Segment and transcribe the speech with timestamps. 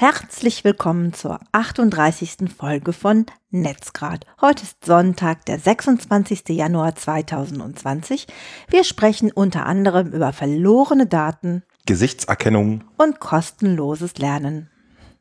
[0.00, 2.50] Herzlich willkommen zur 38.
[2.56, 4.24] Folge von Netzgrad.
[4.40, 6.48] Heute ist Sonntag, der 26.
[6.48, 8.26] Januar 2020.
[8.70, 14.70] Wir sprechen unter anderem über verlorene Daten, Gesichtserkennung und kostenloses Lernen.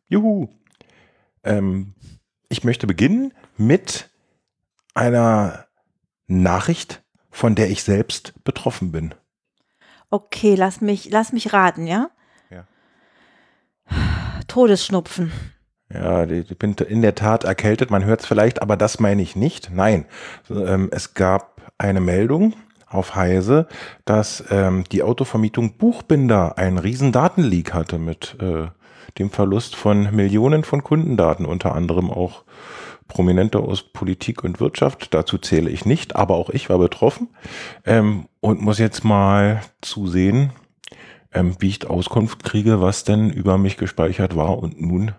[0.08, 0.48] Juhu.
[1.44, 1.94] Ähm,
[2.48, 4.10] ich möchte beginnen mit
[4.94, 5.68] einer
[6.28, 9.14] Nachricht, von der ich selbst betroffen bin.
[10.10, 12.12] Okay, lass mich, lass mich raten, ja?
[12.50, 12.66] Ja.
[14.50, 15.32] Todesschnupfen.
[15.92, 19.36] Ja, ich bin in der Tat erkältet, man hört es vielleicht, aber das meine ich
[19.36, 19.72] nicht.
[19.74, 20.06] Nein,
[20.50, 22.54] ähm, es gab eine Meldung
[22.88, 23.68] auf Heise,
[24.06, 28.68] dass ähm, die Autovermietung Buchbinder einen riesen Datenleak hatte mit äh,
[29.18, 32.44] dem Verlust von Millionen von Kundendaten, unter anderem auch
[33.08, 35.14] Prominente aus Politik und Wirtschaft.
[35.14, 37.30] Dazu zähle ich nicht, aber auch ich war betroffen
[37.86, 40.52] ähm, und muss jetzt mal zusehen,
[41.34, 45.14] ähm, wie ich Auskunft kriege, was denn über mich gespeichert war und nun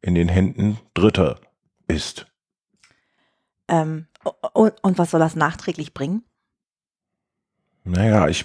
[0.00, 1.40] in den Händen Dritter
[1.86, 2.26] ist.
[3.68, 4.06] Ähm,
[4.52, 6.22] und, und was soll das nachträglich bringen?
[7.84, 8.44] Naja, ich,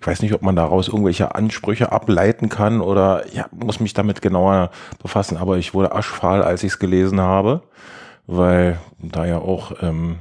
[0.00, 4.20] ich weiß nicht, ob man daraus irgendwelche Ansprüche ableiten kann oder ja, muss mich damit
[4.20, 4.70] genauer
[5.02, 7.62] befassen, aber ich wurde aschfahl, als ich es gelesen habe,
[8.26, 10.18] weil da ja auch ähm,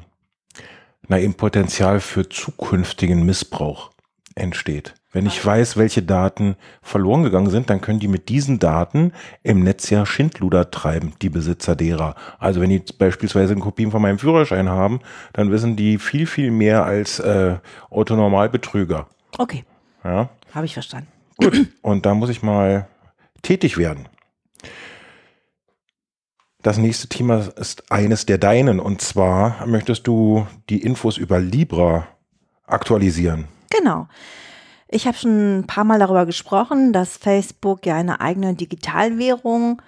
[1.08, 3.92] na, eben Potenzial für zukünftigen Missbrauch
[4.36, 4.94] entsteht.
[5.12, 9.64] Wenn ich weiß, welche Daten verloren gegangen sind, dann können die mit diesen Daten im
[9.64, 12.16] Netz ja Schindluder treiben, die Besitzer derer.
[12.38, 15.00] Also wenn die beispielsweise Kopien von meinem Führerschein haben,
[15.32, 17.58] dann wissen die viel, viel mehr als äh,
[17.90, 19.08] Autonormalbetrüger.
[19.38, 19.64] Okay.
[20.04, 20.30] Ja.
[20.54, 21.08] Habe ich verstanden.
[21.38, 21.68] Gut.
[21.82, 22.88] Und da muss ich mal
[23.42, 24.10] tätig werden.
[26.62, 28.80] Das nächste Thema ist eines der deinen.
[28.80, 32.08] Und zwar möchtest du die Infos über Libra
[32.66, 33.46] aktualisieren.
[33.70, 34.08] Genau.
[34.88, 39.82] Ich habe schon ein paar Mal darüber gesprochen, dass Facebook ja eine eigene Digitalwährung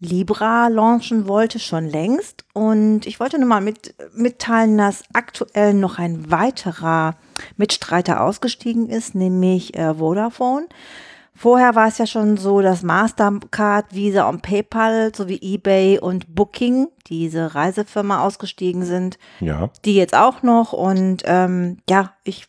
[0.00, 2.44] Libra launchen wollte, schon längst.
[2.52, 7.16] Und ich wollte nur mal mit, mitteilen, dass aktuell noch ein weiterer
[7.56, 10.66] Mitstreiter ausgestiegen ist, nämlich äh, Vodafone.
[11.36, 16.86] Vorher war es ja schon so, dass Mastercard, Visa und PayPal sowie eBay und Booking,
[17.08, 19.18] diese Reisefirma, ausgestiegen sind.
[19.40, 19.70] Ja.
[19.84, 20.72] Die jetzt auch noch.
[20.72, 22.46] Und ähm, ja, ich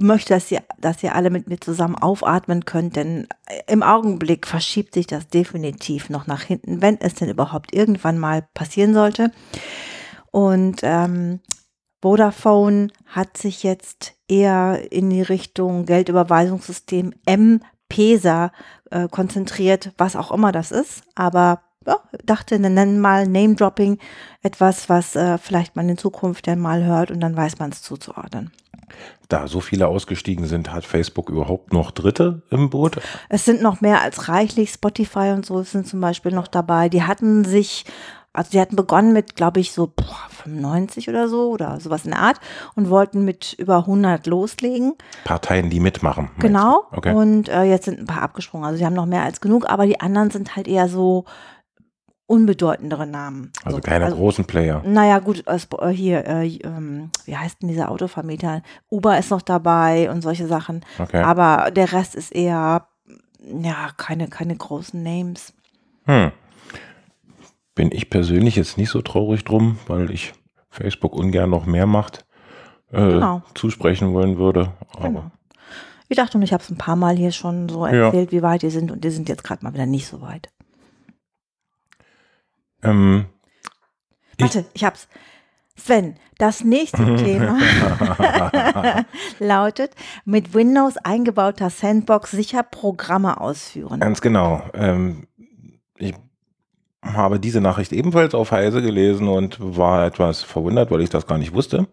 [0.00, 3.28] möchte, dass ihr, dass ihr alle mit mir zusammen aufatmen könnt, denn
[3.68, 8.48] im Augenblick verschiebt sich das definitiv noch nach hinten, wenn es denn überhaupt irgendwann mal
[8.52, 9.30] passieren sollte.
[10.32, 11.38] Und ähm,
[12.02, 17.60] Vodafone hat sich jetzt eher in die Richtung Geldüberweisungssystem M
[17.94, 18.50] PESA
[18.90, 21.02] äh, konzentriert, was auch immer das ist.
[21.14, 23.98] Aber ja, dachte, nennen mal Name-Dropping
[24.42, 27.82] etwas, was äh, vielleicht man in Zukunft dann mal hört und dann weiß man es
[27.82, 28.50] zuzuordnen.
[29.28, 33.00] Da so viele ausgestiegen sind, hat Facebook überhaupt noch Dritte im Boot?
[33.28, 34.70] Es sind noch mehr als reichlich.
[34.70, 36.88] Spotify und so sind zum Beispiel noch dabei.
[36.88, 37.84] Die hatten sich
[38.34, 42.10] also die hatten begonnen mit, glaube ich, so boah, 95 oder so oder sowas in
[42.10, 42.40] der Art
[42.74, 44.94] und wollten mit über 100 loslegen.
[45.24, 46.30] Parteien, die mitmachen.
[46.40, 46.82] Genau.
[46.90, 47.14] Okay.
[47.14, 48.66] Und äh, jetzt sind ein paar abgesprungen.
[48.66, 51.24] Also sie haben noch mehr als genug, aber die anderen sind halt eher so
[52.26, 53.52] unbedeutendere Namen.
[53.62, 54.82] Also keine also, großen Player.
[54.84, 58.62] Naja, gut, äh, hier, äh, ähm, wie heißt denn dieser Autovermieter?
[58.90, 60.84] Uber ist noch dabei und solche Sachen.
[60.98, 61.22] Okay.
[61.22, 62.88] Aber der Rest ist eher,
[63.38, 65.52] ja, keine, keine großen Names.
[66.06, 66.32] Hm
[67.74, 70.32] bin ich persönlich jetzt nicht so traurig drum, weil ich
[70.70, 72.24] Facebook ungern noch mehr Macht
[72.92, 73.42] äh, genau.
[73.54, 74.72] zusprechen wollen würde.
[74.92, 75.30] Aber genau.
[76.08, 78.38] Ich dachte, und ich habe es ein paar Mal hier schon so erzählt, ja.
[78.38, 80.50] wie weit die sind und die sind jetzt gerade mal wieder nicht so weit.
[82.82, 83.26] Ähm,
[84.38, 85.08] Warte, ich, ich hab's.
[85.76, 87.58] Sven, das nächste Thema
[89.40, 89.92] lautet,
[90.24, 93.98] mit Windows eingebauter Sandbox sicher Programme ausführen.
[93.98, 94.62] Ganz genau.
[94.74, 95.26] Ähm,
[95.96, 96.14] ich
[97.04, 101.38] habe diese Nachricht ebenfalls auf Heise gelesen und war etwas verwundert, weil ich das gar
[101.38, 101.86] nicht wusste,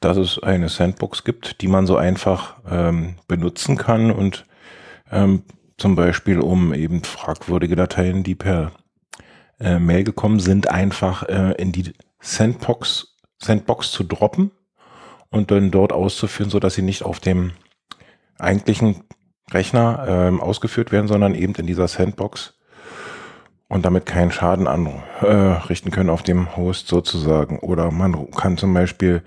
[0.00, 4.44] dass es eine Sandbox gibt, die man so einfach ähm, benutzen kann und
[5.10, 5.44] ähm,
[5.76, 8.72] zum Beispiel um eben fragwürdige Dateien, die per
[9.60, 14.50] äh, Mail gekommen sind, einfach äh, in die Sandbox, Sandbox zu droppen
[15.30, 17.52] und dann dort auszuführen, so dass sie nicht auf dem
[18.38, 19.04] eigentlichen
[19.50, 22.59] Rechner ähm, ausgeführt werden, sondern eben in dieser Sandbox
[23.70, 27.60] und damit keinen Schaden anrichten äh, können auf dem Host sozusagen.
[27.60, 29.22] Oder man kann zum Beispiel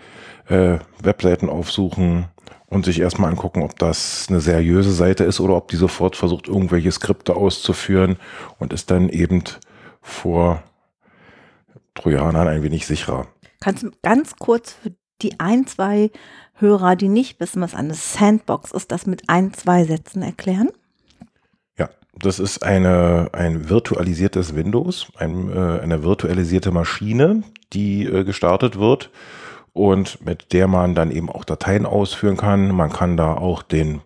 [0.50, 2.26] äh, Webseiten aufsuchen
[2.68, 6.50] und sich erstmal angucken, ob das eine seriöse Seite ist oder ob die sofort versucht,
[6.50, 8.18] irgendwelche Skripte auszuführen
[8.60, 9.44] und ist dann eben
[10.02, 10.62] vor
[11.96, 13.28] Trojanern ein wenig sicherer.
[13.62, 14.92] Kannst du ganz kurz für
[15.22, 16.12] die ein, zwei
[16.56, 20.70] Hörer, die nicht wissen, was eine Sandbox ist, das mit ein, zwei Sätzen erklären?
[22.14, 27.44] Das ist eine, ein virtualisiertes Windows, ein, äh, eine virtualisierte Maschine,
[27.74, 29.10] die äh, gestartet wird
[29.74, 32.74] und mit der man dann eben auch Dateien ausführen kann.
[32.74, 34.02] Man kann da auch den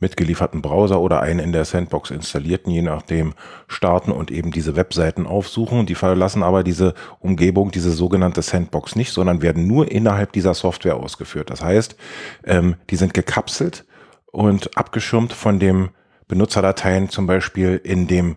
[0.00, 3.32] mitgelieferten Browser oder einen in der Sandbox installierten, je nachdem,
[3.68, 5.86] starten und eben diese Webseiten aufsuchen.
[5.86, 10.96] Die verlassen aber diese Umgebung, diese sogenannte Sandbox nicht, sondern werden nur innerhalb dieser Software
[10.96, 11.48] ausgeführt.
[11.48, 11.96] Das heißt,
[12.44, 13.86] ähm, die sind gekapselt
[14.30, 15.90] und abgeschirmt von dem
[16.28, 18.36] Benutzerdateien zum Beispiel in dem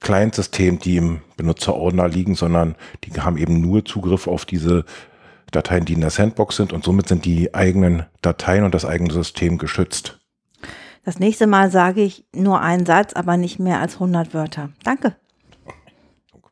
[0.00, 2.74] Client-System, die im Benutzerordner liegen, sondern
[3.04, 4.84] die haben eben nur Zugriff auf diese
[5.50, 9.12] Dateien, die in der Sandbox sind und somit sind die eigenen Dateien und das eigene
[9.12, 10.18] System geschützt.
[11.04, 14.70] Das nächste Mal sage ich nur einen Satz, aber nicht mehr als 100 Wörter.
[14.84, 15.16] Danke.
[16.34, 16.42] Oh,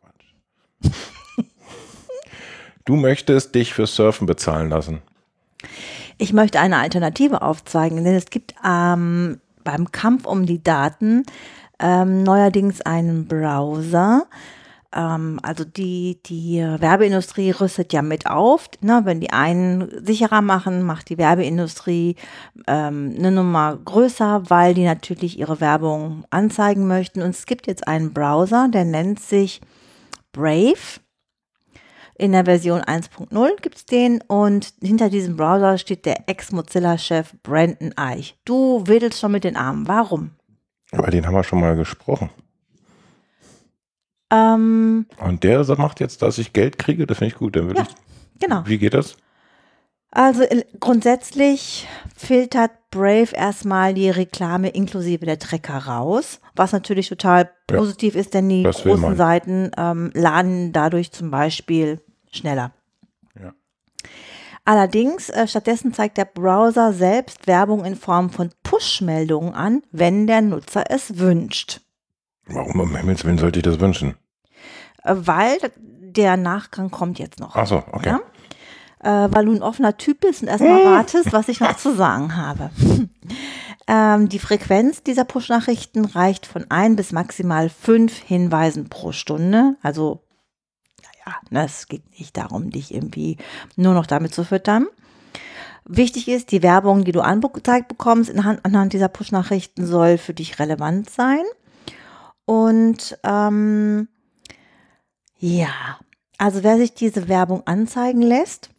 [2.85, 5.03] du möchtest dich für Surfen bezahlen lassen.
[6.17, 11.25] Ich möchte eine Alternative aufzeigen, denn es gibt ähm, beim Kampf um die Daten
[11.79, 14.25] ähm, neuerdings einen Browser,
[14.95, 18.71] ähm, also die, die Werbeindustrie rüstet ja mit auf.
[18.81, 19.03] Ne?
[19.05, 22.17] Wenn die einen sicherer machen, macht die Werbeindustrie
[22.67, 27.21] ähm, eine Nummer größer, weil die natürlich ihre Werbung anzeigen möchten.
[27.21, 29.61] Und es gibt jetzt einen Browser, der nennt sich
[30.33, 31.01] Brave.
[32.21, 37.97] In der Version 1.0 gibt es den und hinter diesem Browser steht der Ex-Mozilla-Chef Brandon
[37.97, 38.37] Eich.
[38.45, 39.87] Du wedelst schon mit den Armen.
[39.87, 40.33] Warum?
[40.91, 42.31] Über den haben wir schon mal gesprochen.
[44.33, 47.55] Ähm, Und der macht jetzt, dass ich Geld kriege, das finde ich gut.
[47.55, 48.63] Dann will Ja, ich, genau.
[48.67, 49.17] Wie geht das?
[50.11, 51.87] Also äh, grundsätzlich
[52.17, 58.35] filtert Brave erstmal die Reklame inklusive der Tracker raus, was natürlich total Ja, positiv ist,
[58.35, 59.17] denn die großen.
[59.17, 62.01] Seiten ähm, laden dadurch zum Beispiel
[62.33, 62.73] schneller.
[63.41, 63.53] Ja.
[64.65, 70.43] Allerdings, äh, stattdessen zeigt der Browser selbst Werbung in Form von Push-Meldungen an, wenn der
[70.43, 71.81] Nutzer es wünscht.
[72.47, 74.17] Warum um Himmels Willen sollte ich das wünschen?
[75.05, 77.57] Äh, weil der Nachgang kommt jetzt noch.
[77.57, 78.11] Ach so, okay.
[78.11, 78.21] Ja?
[79.01, 82.37] äh, weil du ein offener Typ bist und erstmal wartest, was ich noch zu sagen
[82.37, 82.71] habe.
[83.87, 89.77] ähm, die Frequenz dieser Push-Nachrichten reicht von ein bis maximal fünf Hinweisen pro Stunde.
[89.83, 90.23] Also,
[91.51, 93.37] ne, es geht nicht darum, dich irgendwie
[93.77, 94.87] nur noch damit zu füttern.
[95.85, 100.59] Wichtig ist, die Werbung, die du angezeigt bekommst anhand, anhand dieser Push-Nachrichten, soll für dich
[100.59, 101.43] relevant sein.
[102.45, 104.09] Und ähm,
[105.39, 105.99] ja,
[106.37, 108.71] also wer sich diese Werbung anzeigen lässt,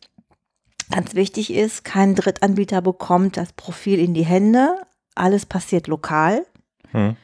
[0.91, 4.75] ganz wichtig ist, kein Drittanbieter bekommt das Profil in die Hände.
[5.15, 6.45] Alles passiert lokal.
[6.91, 7.15] Hm.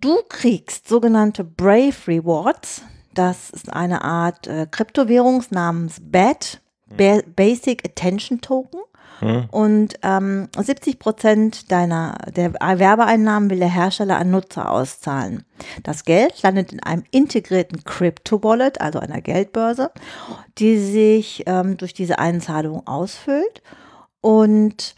[0.00, 2.82] Du kriegst sogenannte Brave Rewards.
[3.14, 8.80] Das ist eine Art äh, Kryptowährung namens BAT, ba Basic Attention Token.
[9.20, 9.46] Hm.
[9.50, 15.44] Und ähm, 70 Prozent deiner der Werbeeinnahmen will der Hersteller an Nutzer auszahlen.
[15.84, 19.92] Das Geld landet in einem integrierten Crypto-Wallet, also einer Geldbörse,
[20.58, 23.62] die sich ähm, durch diese Einzahlung ausfüllt.
[24.20, 24.96] Und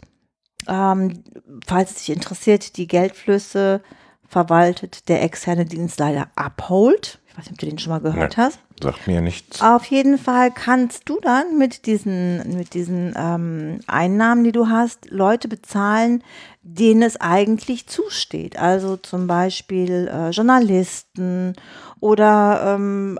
[0.67, 1.23] ähm,
[1.65, 3.81] falls es dich interessiert, die Geldflüsse
[4.27, 7.19] verwaltet der externe Dienstleister Uphold.
[7.37, 8.43] Ich weiß nicht, ob du den schon mal gehört Nee.
[8.43, 8.59] hast.
[8.81, 9.61] Sagt mir nichts.
[9.61, 15.11] Auf jeden Fall kannst du dann mit diesen, mit diesen ähm, Einnahmen, die du hast,
[15.11, 16.23] Leute bezahlen,
[16.63, 18.57] denen es eigentlich zusteht.
[18.57, 21.53] Also zum Beispiel äh, Journalisten
[21.99, 23.19] oder ähm,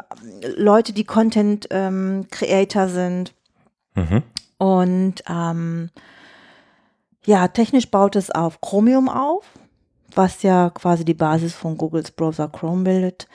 [0.55, 3.35] Leute, die Content ähm, Creator sind.
[3.93, 4.23] Mhm.
[4.57, 5.91] Und ähm,
[7.23, 9.45] ja, technisch baut es auf Chromium auf,
[10.15, 13.27] was ja quasi die Basis von Googles Browser Chrome bildet.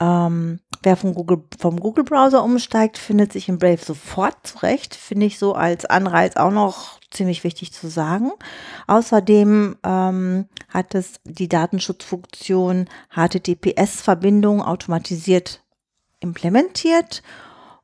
[0.00, 4.94] Ähm, wer vom Google, vom Google-Browser umsteigt, findet sich in Brave sofort zurecht.
[4.94, 8.32] Finde ich so als Anreiz auch noch ziemlich wichtig zu sagen.
[8.86, 15.62] Außerdem ähm, hat es die Datenschutzfunktion HTTPS-Verbindung automatisiert
[16.20, 17.22] implementiert.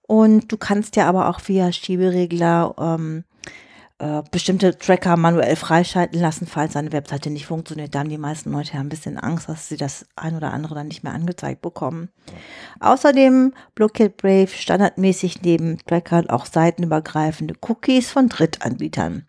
[0.02, 3.24] Und du kannst ja aber auch via Schieberegler ähm,
[4.00, 7.94] äh, bestimmte Tracker manuell freischalten lassen, falls eine Webseite nicht funktioniert.
[7.94, 10.74] Da haben die meisten Leute ja ein bisschen Angst, dass sie das ein oder andere
[10.74, 12.08] dann nicht mehr angezeigt bekommen.
[12.80, 19.26] Außerdem blockiert Brave standardmäßig neben Trackern auch seitenübergreifende Cookies von Drittanbietern.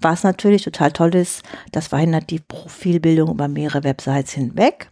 [0.00, 4.88] Was natürlich total toll ist, das verhindert die Profilbildung über mehrere Websites hinweg.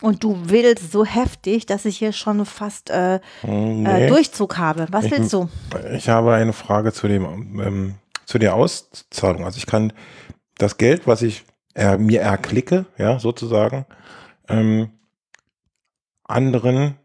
[0.00, 4.06] Und du willst so heftig, dass ich hier schon fast äh, Hm, äh, nee.
[4.08, 4.86] Durchzug habe.
[4.90, 5.48] Was Ich- willst du?
[5.96, 7.24] Ich habe eine Frage zu dem
[7.60, 7.94] ähm,
[8.26, 9.44] zu der Auszahlung.
[9.44, 9.92] Also ich kann
[10.58, 13.86] das Geld, was ich äh, mir erklicke, ja, sozusagen,
[14.48, 14.90] ähm,
[16.24, 16.96] anderen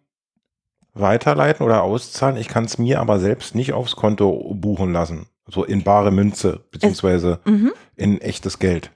[0.93, 2.37] weiterleiten oder auszahlen.
[2.37, 5.27] Ich kann es mir aber selbst nicht aufs Konto buchen lassen.
[5.47, 7.73] So in bare Münze, beziehungsweise Mhm.
[7.95, 8.91] in echtes Geld.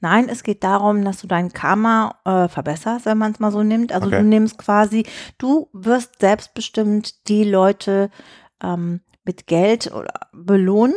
[0.00, 3.62] Nein, es geht darum, dass du dein Karma äh, verbesserst, wenn man es mal so
[3.62, 3.92] nimmt.
[3.92, 4.18] Also Okay.
[4.20, 5.04] du nimmst quasi,
[5.38, 8.10] du wirst selbstbestimmt die Leute
[8.62, 10.94] ähm, mit Geld oder belohnen.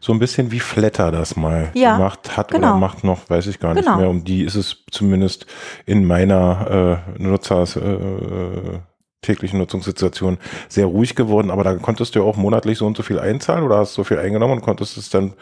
[0.00, 2.70] So ein bisschen wie Flatter das mal Ja, gemacht hat genau.
[2.70, 3.98] oder macht noch, weiß ich gar nicht Genau.
[3.98, 4.08] mehr.
[4.10, 5.46] Um die ist es zumindest
[5.86, 8.80] in meiner äh, Nutzers äh,
[9.22, 11.50] täglichen Nutzungssituation sehr ruhig geworden.
[11.50, 14.04] Aber da konntest du ja auch monatlich so und so viel einzahlen oder hast so
[14.04, 15.34] viel eingenommen und konntest es dann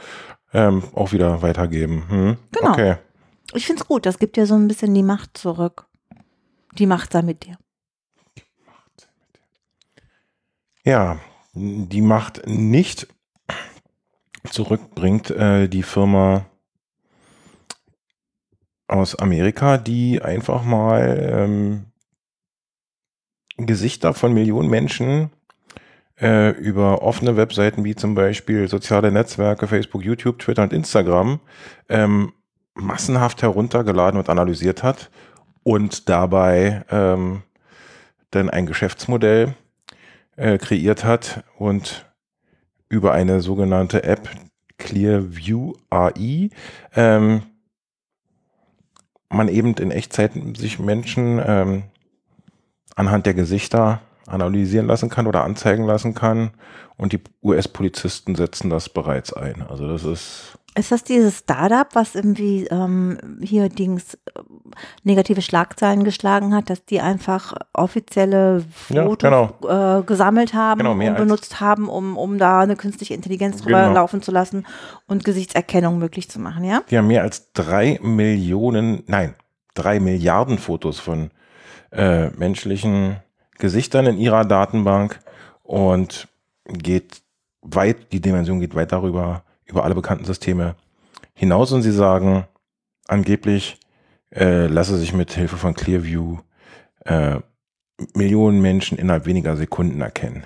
[0.53, 2.05] ähm, auch wieder weitergeben.
[2.09, 2.37] Hm?
[2.53, 2.71] Genau.
[2.73, 2.97] Okay.
[3.53, 5.87] Ich finde es gut, das gibt dir so ein bisschen die Macht zurück.
[6.79, 7.57] Die Macht sei mit dir.
[10.85, 11.19] Ja,
[11.55, 13.07] die Macht nicht
[14.51, 16.47] zurückbringt äh, die Firma
[18.87, 21.87] aus Amerika, die einfach mal ähm,
[23.57, 25.31] Gesichter von Millionen Menschen
[26.21, 31.41] äh, über offene Webseiten wie zum Beispiel soziale Netzwerke, Facebook, YouTube, Twitter und Instagram
[31.89, 32.33] ähm,
[32.75, 35.11] massenhaft heruntergeladen und analysiert hat
[35.63, 37.43] und dabei ähm,
[38.31, 39.55] dann ein Geschäftsmodell
[40.37, 42.07] äh, kreiert hat und
[42.89, 44.29] über eine sogenannte App
[44.79, 46.51] Clearview AI
[46.95, 47.43] ähm,
[49.29, 51.83] man eben in Echtzeit sich Menschen ähm,
[52.95, 56.53] anhand der Gesichter analysieren lassen kann oder anzeigen lassen kann
[56.97, 59.63] und die US-Polizisten setzen das bereits ein.
[59.63, 64.41] Also das ist Ist das dieses Startup, was irgendwie ähm, hier Dings äh,
[65.05, 69.99] negative Schlagzeilen geschlagen hat, dass die einfach offizielle Ja, Fotos genau.
[70.01, 73.95] äh, gesammelt haben Genau, und benutzt haben, um, um da eine künstliche Intelligenz drüber Genau.
[73.95, 74.67] laufen zu lassen
[75.07, 76.83] und Gesichtserkennung möglich zu machen, ja?
[76.91, 79.35] Die haben mehr als drei Millionen, nein,
[79.75, 81.31] drei Milliarden Fotos von
[81.93, 83.17] äh, menschlichen
[83.59, 85.21] Gesichtern in ihrer Datenbank
[85.63, 86.27] und
[86.67, 87.23] geht
[87.63, 90.77] weit, die Dimension geht weit darüber, über alle bekannten Systeme
[91.35, 92.47] hinaus und sie sagen,
[93.09, 93.79] angeblich
[94.33, 96.39] äh, lasse sich mit Hilfe von Clearview
[97.05, 97.41] äh,
[98.15, 100.45] Millionen Menschen innerhalb weniger Sekunden erkennen.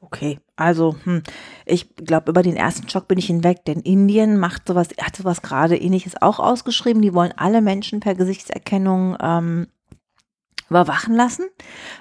[0.00, 1.22] Okay, also hm,
[1.66, 5.42] ich glaube, über den ersten Schock bin ich hinweg, denn Indien macht sowas, hat sowas
[5.42, 7.02] gerade ähnliches auch ausgeschrieben.
[7.02, 9.66] Die wollen alle Menschen per Gesichtserkennung ähm,
[10.70, 11.46] überwachen lassen,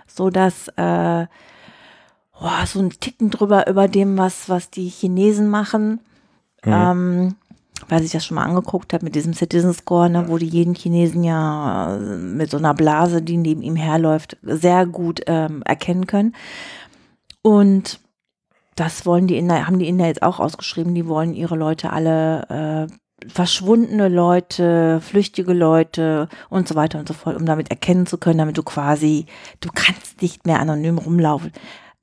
[0.06, 1.28] so dass äh,
[2.40, 6.00] boah, so ein Ticken drüber über dem, was, was die Chinesen machen.
[6.66, 6.74] Mhm.
[6.74, 7.36] Ähm,
[7.90, 10.76] weil ich das schon mal angeguckt habe mit diesem Citizen Score, ne, wo die jeden
[10.76, 16.08] Chinesen ja äh, mit so einer Blase, die neben ihm herläuft, sehr gut ähm, erkennen
[16.08, 16.36] können.
[17.42, 18.00] Und
[18.76, 22.88] das wollen die Inder, haben die Inder jetzt auch ausgeschrieben, die wollen ihre Leute alle
[22.88, 22.94] äh,
[23.30, 28.38] verschwundene Leute, flüchtige Leute und so weiter und so fort, um damit erkennen zu können,
[28.38, 29.26] damit du quasi,
[29.60, 31.52] du kannst nicht mehr anonym rumlaufen.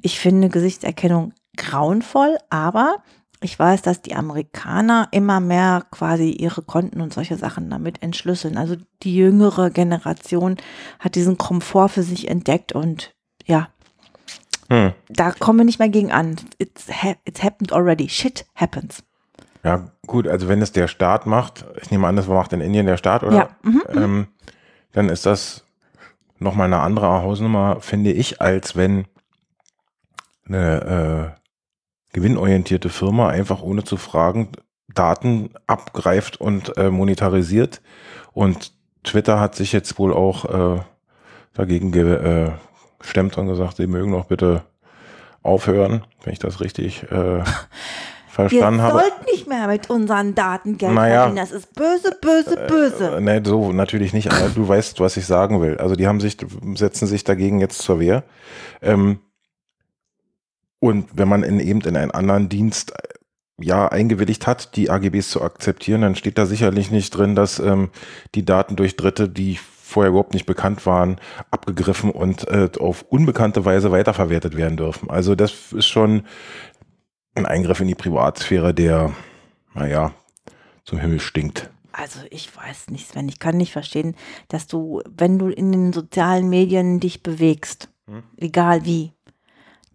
[0.02, 2.96] Ich finde Gesichtserkennung grauenvoll, aber
[3.44, 8.56] ich weiß, dass die Amerikaner immer mehr quasi ihre Konten und solche Sachen damit entschlüsseln.
[8.56, 10.56] Also die jüngere Generation
[10.98, 13.68] hat diesen Komfort für sich entdeckt und ja,
[14.70, 14.92] Hm.
[15.10, 16.36] da kommen wir nicht mehr gegen an.
[16.58, 18.08] It's, ha it's happened already.
[18.08, 19.04] Shit happens.
[19.62, 22.86] Ja, gut, also wenn es der Staat macht, ich nehme an, das macht in Indien
[22.86, 23.36] der Staat, oder?
[23.36, 24.26] Ja, mhm, ähm,
[24.92, 25.66] dann ist das
[26.38, 29.06] nochmal eine andere Hausnummer, finde ich, als wenn
[30.46, 31.43] eine äh,
[32.14, 34.49] gewinnorientierte Firma einfach ohne zu fragen
[34.94, 37.83] Daten abgreift und äh, monetarisiert.
[38.33, 40.80] Und Twitter hat sich jetzt wohl auch äh,
[41.52, 42.14] dagegen ge
[42.47, 42.50] äh,
[42.99, 44.62] gestemmt und gesagt, sie mögen doch bitte
[45.42, 47.44] aufhören, wenn ich das richtig äh, Wir
[48.28, 49.00] verstanden habe.
[49.00, 51.23] sollten nicht mehr mit unseren Daten Geld Naja.
[51.25, 51.37] verdienen.
[51.37, 53.16] Das ist böse, böse, böse.
[53.16, 55.76] Äh, nee, so natürlich nicht, aber du weißt, was ich sagen will.
[55.78, 56.37] Also die haben sich,
[56.76, 58.23] setzen sich dagegen jetzt zur Wehr.
[58.80, 59.18] Ähm,
[60.81, 63.09] und wenn man in, eben in einen anderen Dienst äh,
[63.61, 67.90] ja eingewilligt hat, die AGBs zu akzeptieren, dann steht da sicherlich nicht drin, dass ähm,
[68.35, 73.64] die Daten durch Dritte, die vorher überhaupt nicht bekannt waren, abgegriffen und äh, auf unbekannte
[73.64, 75.09] Weise weiterverwertet werden dürfen.
[75.09, 76.25] Also das ist schon
[77.35, 79.12] ein Eingriff in die Privatsphäre, der,
[79.75, 80.12] naja,
[80.85, 81.71] zum Himmel stinkt.
[81.93, 84.16] Also ich weiß nicht, Sven, ich kann nicht verstehen,
[84.49, 88.23] dass du, wenn du in den sozialen Medien dich bewegst, Hm.
[88.37, 89.12] egal wie,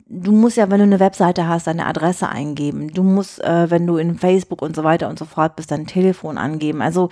[0.10, 2.90] du musst ja, wenn du eine Webseite hast, deine Adresse eingeben.
[2.90, 5.88] Du musst, äh, wenn du in Facebook und so weiter und so fort bist, dein
[5.88, 6.82] Telefon angeben.
[6.82, 7.10] Also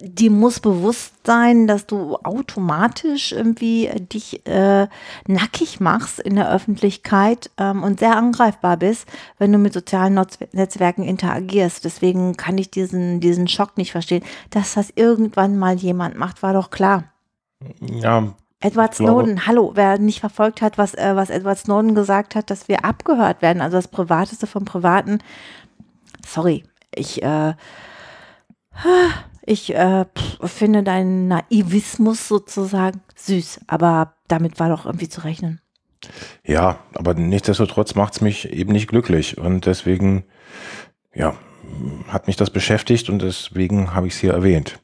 [0.00, 4.88] dir muss bewusst sein, dass du automatisch irgendwie dich äh,
[5.26, 9.06] nackig machst in der Öffentlichkeit ähm, und sehr angreifbar bist,
[9.38, 10.20] wenn du mit sozialen
[10.52, 11.84] Netzwerken interagierst.
[11.84, 14.24] Deswegen kann ich diesen, diesen Schock nicht verstehen.
[14.50, 17.04] Dass das irgendwann mal jemand macht, war doch klar.
[17.80, 22.34] Ja, Edward glaube- Snowden, hallo, wer nicht verfolgt hat, was, äh, was Edward Snowden gesagt
[22.34, 25.18] hat, dass wir abgehört werden, also das Privateste vom Privaten.
[26.26, 27.54] Sorry, ich, äh,
[29.50, 30.04] Ich äh,
[30.44, 35.62] finde deinen Naivismus sozusagen süß, aber damit war doch irgendwie zu rechnen.
[36.44, 40.24] Ja, aber nichtsdestotrotz macht es mich eben nicht glücklich und deswegen,
[41.14, 41.34] ja,
[42.08, 44.78] hat mich das beschäftigt und deswegen habe ich es hier erwähnt.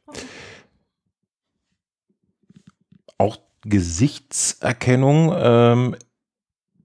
[3.18, 5.96] Auch Gesichtserkennung ähm,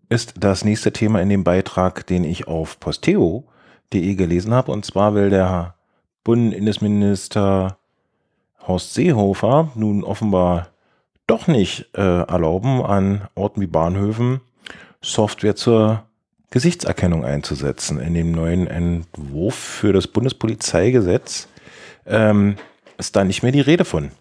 [0.10, 4.72] ist das nächste Thema in dem Beitrag, den ich auf posteo.de gelesen habe.
[4.72, 5.76] Und zwar will der
[6.24, 7.78] Bundesinnenminister
[8.68, 10.70] Horst Seehofer nun offenbar
[11.28, 14.42] doch nicht äh, erlauben, an Orten wie Bahnhöfen
[15.02, 16.04] Software zur
[16.52, 18.00] Gesichtserkennung einzusetzen.
[18.00, 21.48] In dem neuen Entwurf für das Bundespolizeigesetz
[22.06, 22.56] ähm,
[22.98, 24.12] ist da nicht mehr die Rede von.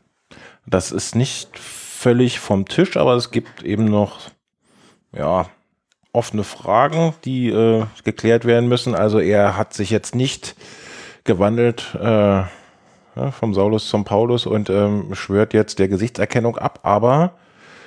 [0.66, 1.58] Das ist nicht
[1.98, 4.30] völlig vom Tisch, aber es gibt eben noch
[5.12, 5.46] ja,
[6.12, 8.94] offene Fragen, die äh, geklärt werden müssen.
[8.94, 10.54] Also er hat sich jetzt nicht
[11.24, 12.48] gewandelt äh, ja,
[13.32, 17.36] vom Saulus zum Paulus und ähm, schwört jetzt der Gesichtserkennung ab, aber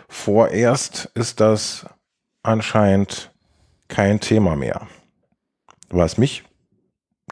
[0.10, 1.86] vorerst ist das
[2.44, 3.32] anscheinend
[3.88, 4.88] kein Thema mehr,
[5.90, 6.44] was mich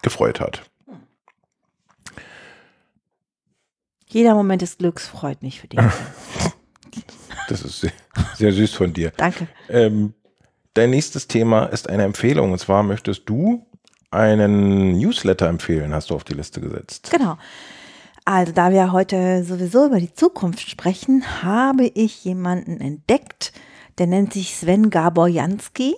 [0.02, 0.62] gefreut hat.
[4.08, 5.80] Jeder Moment des Glücks freut mich für dich.
[7.52, 7.92] das ist sehr,
[8.36, 9.12] sehr, süß von dir.
[9.18, 9.48] Danke.
[9.70, 10.14] Ähm,
[10.74, 12.52] dein nächstes Thema ist eine Empfehlung.
[12.52, 13.66] Und zwar möchtest du
[14.12, 17.10] einen Newsletter empfehlen, hast du auf die Liste gesetzt.
[17.12, 17.38] Genau.
[18.26, 23.54] Also, da wir heute sowieso über die Zukunft sprechen, habe ich jemanden entdeckt,
[23.98, 25.96] der nennt sich Sven Gaborjanski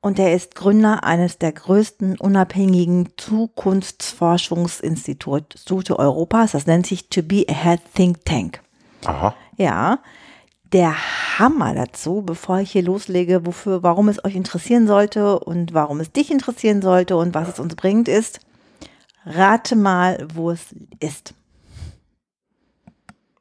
[0.00, 6.52] und er ist Gründer eines der größten unabhängigen Zukunftsforschungsinstitute Europas.
[6.52, 8.60] Das nennt sich To Be Ahead Think Tank.
[9.04, 9.34] Aha.
[9.56, 10.00] Ja.
[10.72, 10.94] Der
[11.38, 16.12] Hammer dazu, bevor ich hier loslege, wofür, warum es euch interessieren sollte und warum es
[16.12, 18.40] dich interessieren sollte und was es uns bringt, ist,
[19.24, 21.34] rate mal, wo es ist.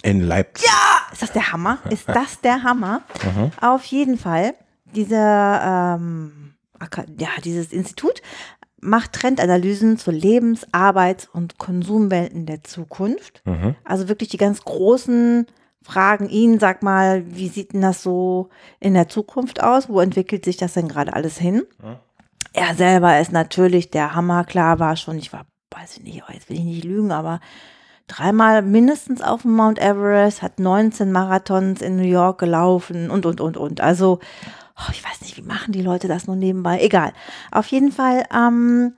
[0.03, 0.67] In Leipzig.
[0.67, 1.11] Ja!
[1.11, 1.79] Ist das der Hammer?
[1.89, 3.01] Ist das der Hammer?
[3.23, 3.51] Mhm.
[3.59, 4.53] Auf jeden Fall.
[4.95, 6.53] Dieser, ähm,
[7.17, 8.21] ja, dieses Institut
[8.79, 13.41] macht Trendanalysen zu Lebens-, Arbeits- und Konsumwelten der Zukunft.
[13.45, 13.75] Mhm.
[13.83, 15.47] Also wirklich die ganz großen
[15.87, 18.49] Fragen ihn, sag mal, wie sieht denn das so
[18.81, 19.87] in der Zukunft aus?
[19.87, 21.63] Wo entwickelt sich das denn gerade alles hin?
[21.81, 21.95] Mhm.
[22.51, 26.49] Er selber ist natürlich der Hammer, klar war schon, ich war, weiß ich nicht, jetzt
[26.49, 27.39] will ich nicht lügen, aber
[28.07, 33.39] dreimal mindestens auf dem Mount Everest, hat 19 Marathons in New York gelaufen und, und,
[33.39, 33.79] und, und.
[33.79, 34.19] Also,
[34.77, 36.81] oh, ich weiß nicht, wie machen die Leute das nur nebenbei?
[36.81, 37.13] Egal.
[37.49, 38.91] Auf jeden Fall, ähm,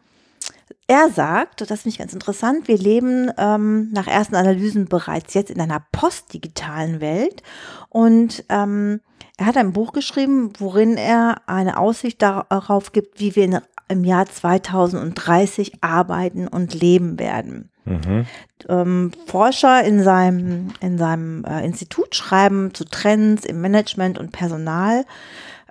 [0.90, 5.52] er sagt, das finde ich ganz interessant, wir leben ähm, nach ersten Analysen bereits jetzt
[5.52, 7.44] in einer postdigitalen Welt
[7.90, 9.00] und ähm,
[9.38, 14.04] er hat ein Buch geschrieben, worin er eine Aussicht darauf gibt, wie wir in, im
[14.04, 17.70] Jahr 2030 arbeiten und leben werden.
[17.86, 18.26] Mhm.
[18.68, 25.06] Ähm, Forscher in seinem, in seinem äh, Institut schreiben zu Trends im Management und Personal,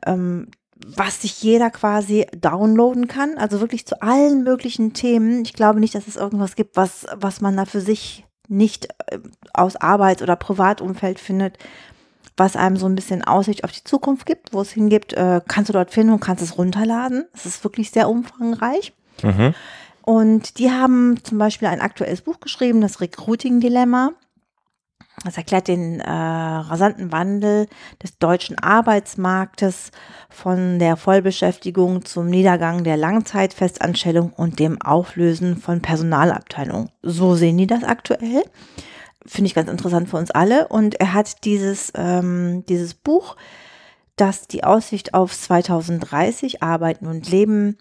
[0.06, 0.46] ähm,
[0.86, 5.42] was sich jeder quasi downloaden kann, also wirklich zu allen möglichen Themen.
[5.42, 9.18] Ich glaube nicht, dass es irgendwas gibt, was, was man da für sich nicht äh,
[9.52, 11.58] aus Arbeits- oder Privatumfeld findet,
[12.36, 15.68] was einem so ein bisschen Aussicht auf die Zukunft gibt, wo es hingibt, äh, kannst
[15.68, 17.26] du dort finden und kannst es runterladen.
[17.34, 18.92] Es ist wirklich sehr umfangreich.
[19.22, 19.54] Mhm.
[20.02, 24.12] Und die haben zum Beispiel ein aktuelles Buch geschrieben, das Recruiting-Dilemma.
[25.24, 27.66] Das erklärt den äh, rasanten Wandel
[28.02, 29.90] des deutschen Arbeitsmarktes
[30.30, 36.90] von der Vollbeschäftigung zum Niedergang der Langzeitfestanstellung und dem Auflösen von Personalabteilungen.
[37.02, 38.44] So sehen die das aktuell.
[39.26, 40.68] Finde ich ganz interessant für uns alle.
[40.68, 43.36] Und er hat dieses, ähm, dieses Buch,
[44.16, 47.76] das die Aussicht auf 2030 Arbeiten und Leben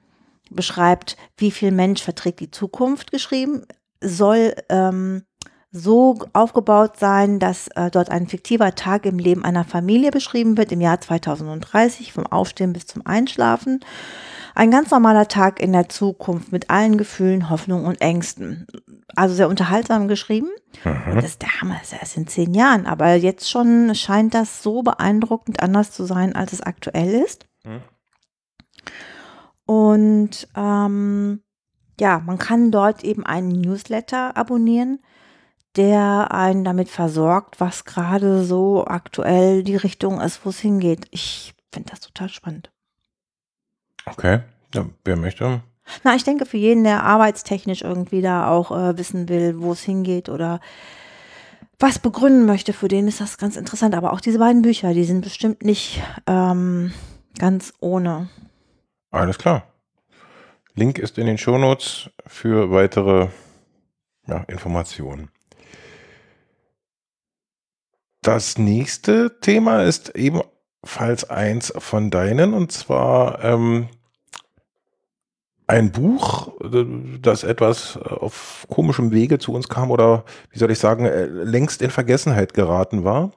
[0.49, 3.63] beschreibt, wie viel Mensch verträgt die Zukunft geschrieben,
[4.01, 5.23] soll ähm,
[5.71, 10.71] so aufgebaut sein, dass äh, dort ein fiktiver Tag im Leben einer Familie beschrieben wird
[10.71, 13.81] im Jahr 2030, vom Aufstehen bis zum Einschlafen.
[14.55, 18.65] Ein ganz normaler Tag in der Zukunft mit allen Gefühlen, Hoffnungen und Ängsten.
[19.15, 20.49] Also sehr unterhaltsam geschrieben.
[20.83, 21.15] Mhm.
[21.15, 22.87] Das ist der Hammer, das ist erst in zehn Jahren.
[22.87, 27.45] Aber jetzt schon scheint das so beeindruckend anders zu sein, als es aktuell ist.
[27.65, 27.81] Mhm.
[29.65, 31.41] Und ähm,
[31.99, 34.99] ja, man kann dort eben einen Newsletter abonnieren,
[35.77, 41.05] der einen damit versorgt, was gerade so aktuell die Richtung ist, wo es hingeht.
[41.11, 42.71] Ich finde das total spannend.
[44.05, 44.39] Okay,
[44.73, 45.61] ja, wer möchte?
[46.03, 49.81] Na, ich denke für jeden, der arbeitstechnisch irgendwie da auch äh, wissen will, wo es
[49.81, 50.59] hingeht oder
[51.79, 53.95] was begründen möchte, für den ist das ganz interessant.
[53.95, 56.91] Aber auch diese beiden Bücher, die sind bestimmt nicht ähm,
[57.37, 58.29] ganz ohne.
[59.11, 59.63] Alles klar.
[60.73, 63.29] Link ist in den Shownotes für weitere
[64.27, 65.29] ja, Informationen.
[68.27, 73.87] Das nächste Thema ist ebenfalls eins von deinen, und zwar ähm,
[75.65, 76.51] ein Buch,
[77.21, 81.81] das etwas auf komischem Wege zu uns kam oder, wie soll ich sagen, äh, längst
[81.81, 83.31] in Vergessenheit geraten war.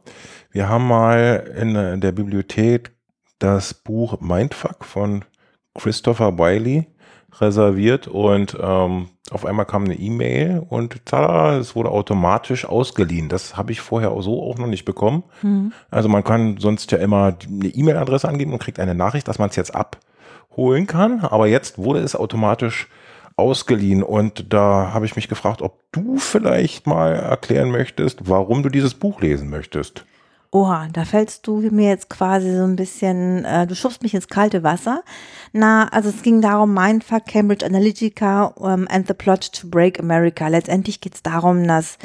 [0.51, 2.91] Wir haben mal in der Bibliothek
[3.39, 5.25] das Buch Mindfuck von
[5.73, 6.89] Christopher Wiley
[7.39, 13.29] reserviert und ähm, auf einmal kam eine E-Mail und tada, es wurde automatisch ausgeliehen.
[13.29, 15.23] Das habe ich vorher so auch noch nicht bekommen.
[15.43, 15.73] Mhm.
[15.91, 19.51] Also man kann sonst ja immer eine E-Mail-Adresse angeben und kriegt eine Nachricht, dass man
[19.51, 21.21] es jetzt abholen kann.
[21.21, 22.89] Aber jetzt wurde es automatisch
[23.37, 28.69] ausgeliehen und da habe ich mich gefragt, ob du vielleicht mal erklären möchtest, warum du
[28.69, 30.05] dieses Buch lesen möchtest.
[30.53, 34.27] Oha, da fällst du mir jetzt quasi so ein bisschen, äh, du schubst mich ins
[34.27, 35.05] kalte Wasser.
[35.53, 40.49] Na, also es ging darum, Mindfuck, Cambridge Analytica um, and the Plot to Break America.
[40.49, 41.99] Letztendlich geht es darum, dass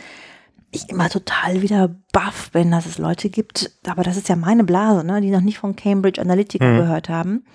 [0.70, 4.64] ich immer total wieder baff bin, dass es Leute gibt, aber das ist ja meine
[4.64, 6.78] Blase, ne, die noch nicht von Cambridge Analytica mhm.
[6.78, 7.46] gehört haben.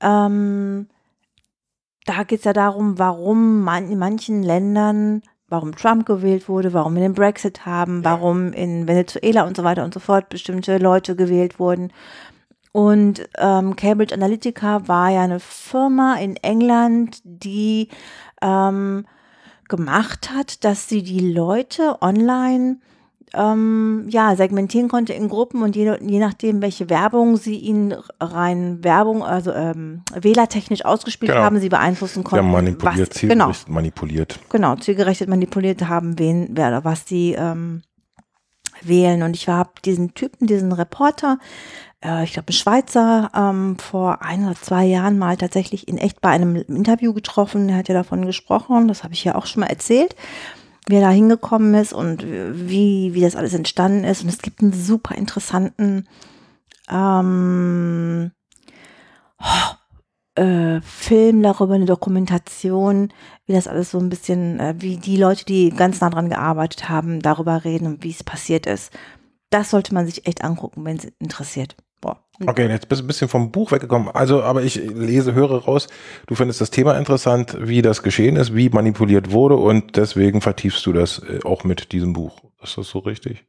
[0.00, 0.88] Ähm,
[2.06, 6.94] da geht es ja darum, warum man in manchen Ländern warum Trump gewählt wurde, warum
[6.94, 11.14] wir den Brexit haben, warum in Venezuela und so weiter und so fort bestimmte Leute
[11.14, 11.92] gewählt wurden.
[12.72, 17.88] Und ähm, Cambridge Analytica war ja eine Firma in England, die
[18.40, 19.04] ähm,
[19.68, 22.78] gemacht hat, dass sie die Leute online
[23.34, 28.84] ähm, ja, segmentieren konnte in Gruppen und je, je nachdem, welche Werbung sie ihnen rein
[28.84, 31.44] Werbung, also ähm, wählertechnisch ausgespielt genau.
[31.44, 32.46] haben, sie beeinflussen konnten.
[32.46, 34.38] Ja, manipuliert, was, zielgerichtet genau, manipuliert.
[34.50, 37.82] Genau, zielgerichtet manipuliert haben, wen, wer, was sie ähm,
[38.82, 39.22] wählen.
[39.22, 41.38] Und ich habe diesen Typen, diesen Reporter,
[42.04, 46.20] äh, ich glaube, ein Schweizer, ähm, vor ein oder zwei Jahren mal tatsächlich in echt
[46.20, 47.70] bei einem Interview getroffen.
[47.70, 50.16] Er hat ja davon gesprochen, das habe ich ja auch schon mal erzählt
[50.88, 54.22] wie er da hingekommen ist und wie, wie das alles entstanden ist.
[54.22, 56.08] Und es gibt einen super interessanten
[56.90, 58.32] ähm,
[59.38, 63.12] oh, äh, Film darüber, eine Dokumentation,
[63.46, 66.88] wie das alles so ein bisschen, äh, wie die Leute, die ganz nah dran gearbeitet
[66.88, 68.92] haben, darüber reden und wie es passiert ist.
[69.50, 71.76] Das sollte man sich echt angucken, wenn es interessiert.
[72.40, 74.08] Okay, jetzt bist du ein bisschen vom Buch weggekommen.
[74.08, 75.86] Also, aber ich lese, höre raus,
[76.26, 80.84] du findest das Thema interessant, wie das geschehen ist, wie manipuliert wurde und deswegen vertiefst
[80.86, 82.40] du das äh, auch mit diesem Buch.
[82.62, 83.44] Ist das so richtig?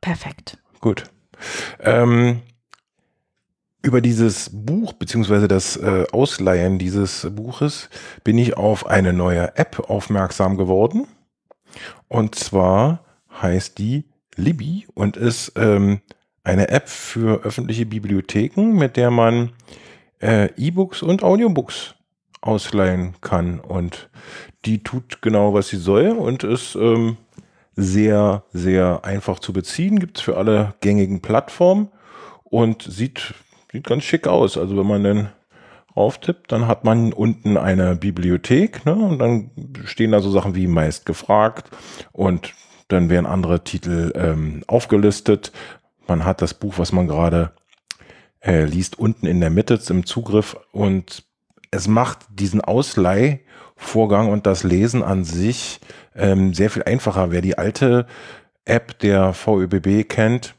[0.00, 0.58] Perfekt.
[0.80, 1.04] Gut.
[1.80, 2.42] Ähm,
[3.82, 7.88] über dieses Buch beziehungsweise das äh, Ausleihen dieses Buches
[8.24, 11.06] bin ich auf eine neue App aufmerksam geworden.
[12.08, 13.04] Und zwar
[13.40, 14.04] heißt die
[14.36, 16.00] Libby und ist ähm,
[16.46, 19.50] eine App für öffentliche Bibliotheken, mit der man
[20.22, 21.96] äh, E-Books und Audiobooks
[22.40, 23.58] ausleihen kann.
[23.58, 24.08] Und
[24.64, 27.16] die tut genau, was sie soll und ist ähm,
[27.74, 29.98] sehr, sehr einfach zu beziehen.
[29.98, 31.88] Gibt es für alle gängigen Plattformen
[32.44, 33.34] und sieht,
[33.72, 34.56] sieht ganz schick aus.
[34.56, 35.32] Also wenn man dann
[35.96, 38.94] auftippt, dann hat man unten eine Bibliothek ne?
[38.94, 39.50] und dann
[39.84, 41.70] stehen da so Sachen wie meist gefragt
[42.12, 42.54] und
[42.86, 45.50] dann werden andere Titel ähm, aufgelistet,
[46.08, 47.52] man hat das Buch, was man gerade
[48.40, 51.24] äh, liest, unten in der Mitte im Zugriff und
[51.70, 55.80] es macht diesen Ausleihvorgang und das Lesen an sich
[56.14, 57.30] ähm, sehr viel einfacher.
[57.30, 58.06] Wer die alte
[58.64, 60.54] App der VÖBB kennt,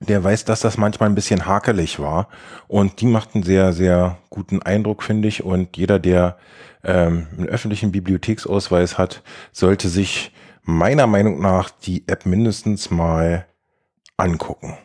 [0.00, 2.28] der weiß, dass das manchmal ein bisschen hakelig war.
[2.66, 5.44] Und die macht einen sehr, sehr guten Eindruck, finde ich.
[5.44, 6.38] Und jeder, der
[6.84, 10.32] ähm, einen öffentlichen Bibliotheksausweis hat, sollte sich
[10.64, 13.46] meiner Meinung nach die App mindestens mal
[14.16, 14.76] angucken.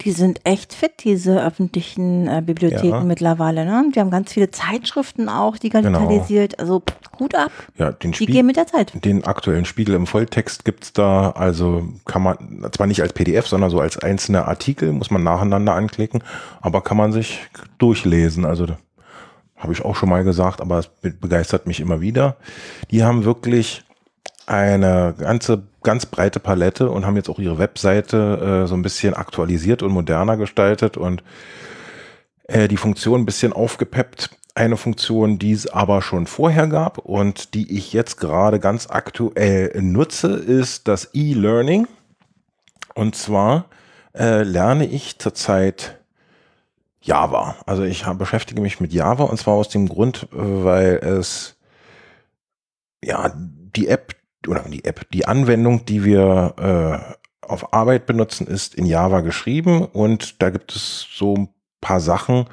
[0.00, 3.00] Die sind echt fit, diese öffentlichen äh, Bibliotheken ja.
[3.00, 3.64] mittlerweile.
[3.64, 3.90] Ne?
[3.94, 6.52] Die haben ganz viele Zeitschriften auch digitalisiert.
[6.52, 6.60] Genau.
[6.62, 6.82] Also
[7.16, 7.50] gut ab.
[7.76, 8.92] Ja, den die gehen mit der Zeit.
[9.04, 11.30] Den aktuellen Spiegel im Volltext gibt es da.
[11.30, 15.74] Also kann man, zwar nicht als PDF, sondern so als einzelne Artikel, muss man nacheinander
[15.74, 16.22] anklicken,
[16.60, 17.40] aber kann man sich
[17.78, 18.44] durchlesen.
[18.44, 18.66] Also
[19.56, 22.36] habe ich auch schon mal gesagt, aber es begeistert mich immer wieder.
[22.90, 23.83] Die haben wirklich
[24.46, 29.14] eine ganze, ganz breite Palette und haben jetzt auch ihre Webseite äh, so ein bisschen
[29.14, 31.22] aktualisiert und moderner gestaltet und
[32.44, 34.30] äh, die Funktion ein bisschen aufgepeppt.
[34.54, 39.72] Eine Funktion, die es aber schon vorher gab und die ich jetzt gerade ganz aktuell
[39.80, 41.88] nutze, ist das E-Learning.
[42.94, 43.66] Und zwar
[44.14, 45.98] äh, lerne ich zurzeit
[47.00, 47.56] Java.
[47.66, 51.56] Also ich hab, beschäftige mich mit Java und zwar aus dem Grund, weil es
[53.02, 54.14] ja die App
[54.48, 57.14] oder die App, die Anwendung, die wir äh,
[57.46, 61.48] auf Arbeit benutzen, ist in Java geschrieben und da gibt es so ein
[61.80, 62.46] paar Sachen,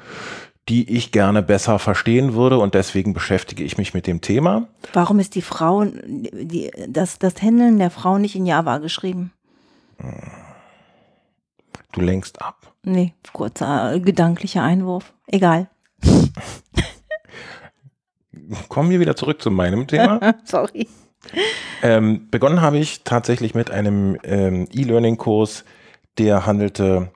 [0.68, 4.68] die ich gerne besser verstehen würde und deswegen beschäftige ich mich mit dem Thema.
[4.92, 9.32] Warum ist die Frau, die, das, das Handeln der Frau nicht in Java geschrieben?
[11.92, 12.74] Du lenkst ab.
[12.84, 15.12] Nee, kurzer gedanklicher Einwurf.
[15.26, 15.68] Egal.
[18.68, 20.34] Kommen wir wieder zurück zu meinem Thema.
[20.44, 20.88] Sorry.
[21.82, 25.64] Ähm, begonnen habe ich tatsächlich mit einem ähm, E-Learning-Kurs,
[26.18, 27.10] der handelte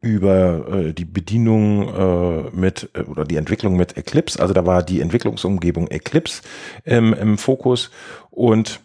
[0.00, 4.40] über äh, die Bedienung äh, mit äh, oder die Entwicklung mit Eclipse.
[4.40, 6.42] Also da war die Entwicklungsumgebung Eclipse
[6.86, 7.90] ähm, im Fokus
[8.30, 8.80] und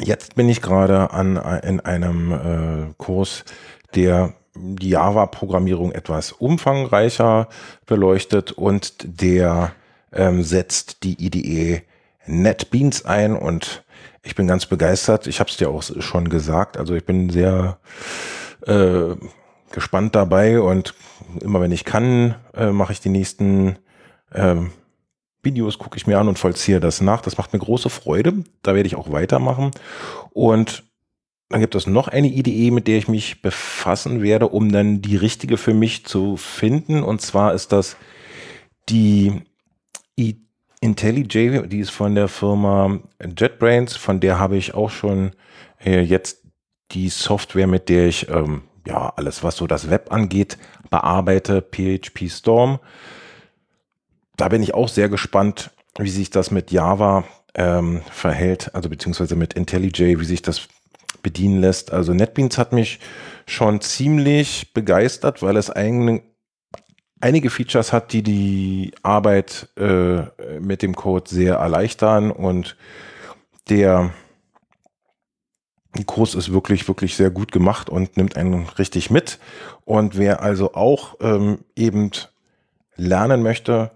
[0.00, 3.44] jetzt bin ich gerade an in einem äh, Kurs,
[3.94, 7.48] der die Java-Programmierung etwas umfangreicher
[7.86, 9.72] beleuchtet und der
[10.12, 11.82] ähm, setzt die IDE
[12.28, 13.84] NetBeans ein und
[14.22, 15.26] ich bin ganz begeistert.
[15.26, 16.76] Ich habe es dir auch schon gesagt.
[16.76, 17.78] Also ich bin sehr
[18.66, 19.14] äh,
[19.72, 20.94] gespannt dabei und
[21.40, 23.78] immer wenn ich kann, äh, mache ich die nächsten
[24.32, 24.56] äh,
[25.42, 27.22] Videos, gucke ich mir an und vollziehe das nach.
[27.22, 28.44] Das macht mir große Freude.
[28.62, 29.70] Da werde ich auch weitermachen.
[30.30, 30.84] Und
[31.48, 35.16] dann gibt es noch eine Idee, mit der ich mich befassen werde, um dann die
[35.16, 37.02] richtige für mich zu finden.
[37.02, 37.96] Und zwar ist das
[38.88, 39.42] die
[40.80, 45.32] IntelliJ, die ist von der Firma JetBrains, von der habe ich auch schon
[45.84, 46.42] äh, jetzt
[46.92, 50.58] die Software, mit der ich ähm, ja alles, was so das Web angeht,
[50.90, 52.78] bearbeite, PHP Storm.
[54.36, 59.36] Da bin ich auch sehr gespannt, wie sich das mit Java ähm, verhält, also beziehungsweise
[59.36, 60.68] mit IntelliJ, wie sich das
[61.22, 61.92] bedienen lässt.
[61.92, 63.00] Also NetBeans hat mich
[63.46, 66.22] schon ziemlich begeistert, weil es eigentlich
[67.20, 70.22] einige Features hat, die die Arbeit äh,
[70.60, 72.76] mit dem Code sehr erleichtern und
[73.68, 74.12] der
[76.06, 79.38] Kurs ist wirklich, wirklich sehr gut gemacht und nimmt einen richtig mit.
[79.84, 82.10] Und wer also auch ähm, eben
[82.94, 83.90] lernen möchte,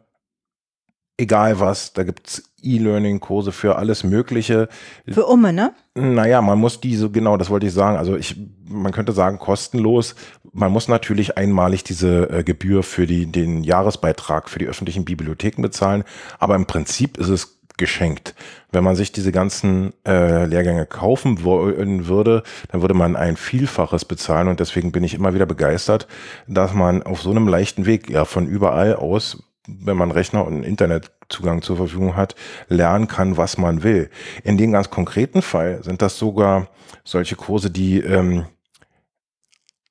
[1.17, 4.69] egal was, da gibt's E-Learning-Kurse für alles Mögliche.
[5.09, 5.73] Für Umme, ne?
[5.95, 7.97] Naja, man muss diese, genau, das wollte ich sagen.
[7.97, 10.15] Also ich, man könnte sagen, kostenlos.
[10.53, 15.63] Man muss natürlich einmalig diese äh, Gebühr für die, den Jahresbeitrag für die öffentlichen Bibliotheken
[15.63, 16.05] bezahlen.
[16.39, 18.35] Aber im Prinzip ist es geschenkt.
[18.71, 24.05] Wenn man sich diese ganzen äh, Lehrgänge kaufen wollen würde, dann würde man ein Vielfaches
[24.05, 26.07] bezahlen und deswegen bin ich immer wieder begeistert,
[26.47, 30.65] dass man auf so einem leichten Weg ja von überall aus wenn man Rechner und
[30.65, 32.35] Internetzugang zur Verfügung hat,
[32.69, 34.11] lernen kann, was man will.
[34.43, 36.69] In dem ganz konkreten Fall sind das sogar
[37.05, 38.47] solche Kurse, die ähm,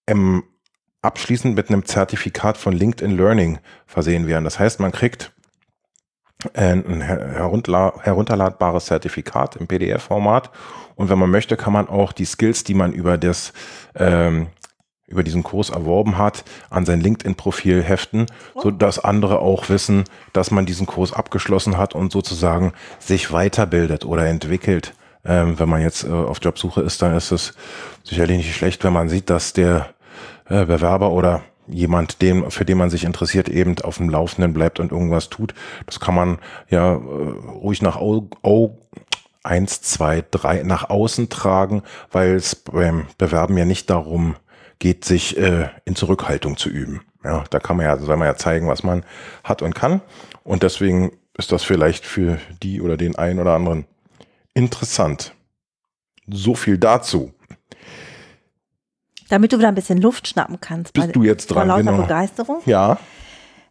[0.06, 0.44] im
[1.02, 4.44] abschließend mit einem Zertifikat von LinkedIn Learning versehen werden.
[4.44, 5.32] Das heißt, man kriegt
[6.54, 10.52] ein herunterladbares Zertifikat im PDF-Format
[10.96, 13.54] und wenn man möchte, kann man auch die Skills, die man über das
[13.96, 14.48] ähm,
[15.12, 20.52] über diesen Kurs erworben hat, an sein LinkedIn-Profil heften, so dass andere auch wissen, dass
[20.52, 24.94] man diesen Kurs abgeschlossen hat und sozusagen sich weiterbildet oder entwickelt.
[25.24, 27.54] Ähm, wenn man jetzt äh, auf Jobsuche ist, dann ist es
[28.04, 29.90] sicherlich nicht schlecht, wenn man sieht, dass der
[30.50, 34.80] äh, Bewerber oder jemand, dem, für den man sich interessiert, eben auf dem Laufenden bleibt
[34.80, 35.54] und irgendwas tut.
[35.86, 38.78] Das kann man ja äh, ruhig nach Au, Au,
[39.44, 44.36] eins, zwei, drei nach außen tragen, weil es beim Bewerben ja nicht darum
[44.82, 47.02] geht, sich äh, in Zurückhaltung zu üben.
[47.24, 49.06] Ja, da kann man ja, soll man ja zeigen, was man
[49.44, 50.02] hat und kann.
[50.44, 53.86] Und deswegen ist das vielleicht für die oder den einen oder anderen
[54.54, 55.34] interessant.
[56.28, 57.32] So viel dazu.
[59.30, 60.94] Damit du wieder ein bisschen Luft schnappen kannst.
[60.94, 61.68] Bist du jetzt dran?
[61.68, 62.04] Vor lauter genau.
[62.04, 62.62] Begeisterung.
[62.66, 62.98] Ja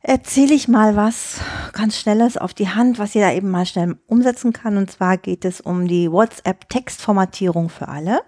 [0.02, 1.40] erzähle ich mal was
[1.72, 4.76] ganz Schnelles auf die Hand, was ihr da eben mal schnell umsetzen kann.
[4.76, 8.20] Und zwar geht es um die WhatsApp-Textformatierung für alle.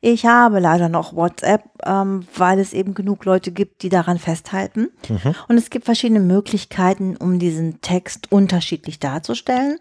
[0.00, 4.90] Ich habe leider noch WhatsApp, ähm, weil es eben genug Leute gibt, die daran festhalten.
[5.08, 5.34] Mhm.
[5.48, 9.78] Und es gibt verschiedene Möglichkeiten, um diesen Text unterschiedlich darzustellen.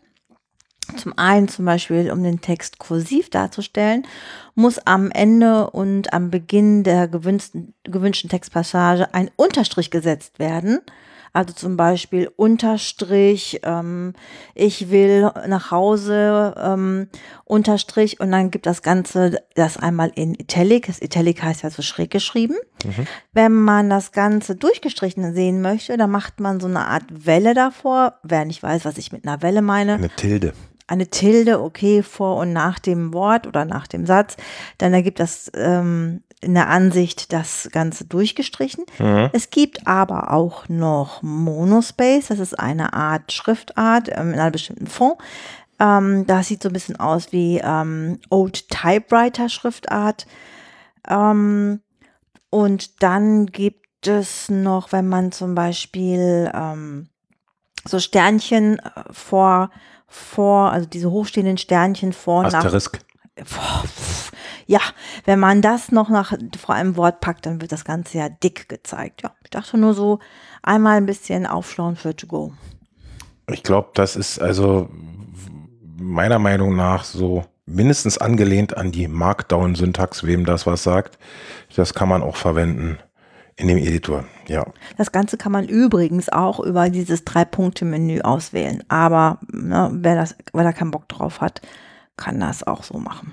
[0.97, 4.07] Zum einen zum Beispiel, um den Text kursiv darzustellen,
[4.55, 10.79] muss am Ende und am Beginn der gewünschten, gewünschten Textpassage ein Unterstrich gesetzt werden.
[11.33, 14.13] Also zum Beispiel Unterstrich, ähm,
[14.55, 17.07] ich will nach Hause, ähm,
[17.45, 20.87] Unterstrich und dann gibt das Ganze das einmal in Italic.
[20.87, 22.55] Das Italic heißt ja so schräg geschrieben.
[22.83, 23.07] Mhm.
[23.33, 28.19] Wenn man das Ganze durchgestrichen sehen möchte, dann macht man so eine Art Welle davor.
[28.23, 29.93] Wer nicht weiß, was ich mit einer Welle meine.
[29.93, 30.53] Eine Tilde
[30.89, 34.37] eine Tilde, okay, vor und nach dem Wort oder nach dem Satz,
[34.79, 38.85] dann ergibt das ähm, in der Ansicht das Ganze durchgestrichen.
[38.97, 39.29] Mhm.
[39.33, 44.87] Es gibt aber auch noch Monospace, das ist eine Art Schriftart ähm, in einer bestimmten
[44.87, 45.17] Font.
[45.79, 50.27] Ähm, das sieht so ein bisschen aus wie ähm, Old Typewriter Schriftart.
[51.07, 51.81] Ähm,
[52.49, 57.09] und dann gibt es noch, wenn man zum Beispiel ähm,
[57.85, 59.71] so Sternchen äh, vor,
[60.07, 62.53] vor, also diese hochstehenden Sternchen vor nach.
[62.53, 62.99] Asterisk.
[63.35, 64.31] Boah, pf.
[64.69, 64.81] Ja,
[65.25, 68.69] wenn man das noch nach vor einem Wort packt, dann wird das Ganze ja dick
[68.69, 69.23] gezeigt.
[69.23, 70.19] Ja, ich dachte nur so
[70.61, 72.53] einmal ein bisschen aufschlauen für to go.
[73.51, 74.87] Ich glaube, das ist also
[75.97, 81.17] meiner Meinung nach so mindestens angelehnt an die Markdown-Syntax, wem das was sagt.
[81.75, 82.99] Das kann man auch verwenden
[83.55, 84.67] in dem Editor, ja.
[84.97, 88.83] Das Ganze kann man übrigens auch über dieses Drei-Punkte-Menü auswählen.
[88.87, 91.59] Aber ne, wer, das, wer da keinen Bock drauf hat,
[92.17, 93.31] kann das auch so machen.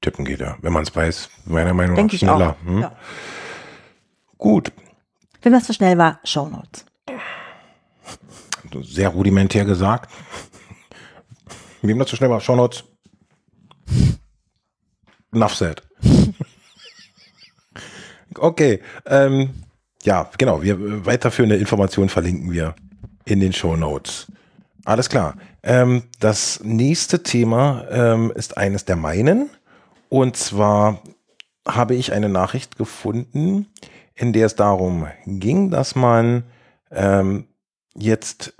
[0.00, 2.56] Tippen geht ja, wenn man es weiß, meiner Meinung nach schneller.
[2.64, 2.80] Hm?
[2.80, 2.96] Ja.
[4.38, 4.72] Gut,
[5.42, 6.86] Wenn das zu schnell war, Shownotes.
[8.82, 10.10] sehr rudimentär gesagt.
[11.82, 12.84] Wem das zu schnell war, Shownotes.
[15.32, 15.82] Enough said.
[18.38, 19.64] okay, ähm,
[20.02, 20.62] ja, genau.
[20.62, 22.74] Wir weiterführende Informationen verlinken wir
[23.26, 24.26] in den Show Notes.
[24.84, 25.36] Alles klar.
[25.62, 29.50] Ähm, das nächste Thema ähm, ist eines der meinen.
[30.10, 31.00] Und zwar
[31.66, 33.68] habe ich eine Nachricht gefunden,
[34.14, 36.42] in der es darum ging, dass man
[36.90, 37.46] ähm,
[37.94, 38.54] jetzt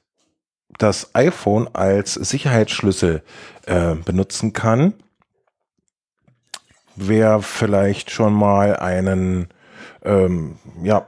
[0.79, 3.23] das iPhone als Sicherheitsschlüssel
[3.67, 4.95] äh, benutzen kann.
[6.95, 9.49] Wer vielleicht schon mal einen,
[10.05, 11.07] ähm, ja,